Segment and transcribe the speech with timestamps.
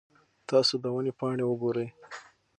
[0.49, 1.87] تاسو د ونې پاڼې وګورئ.